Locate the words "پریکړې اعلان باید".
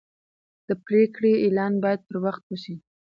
0.85-1.99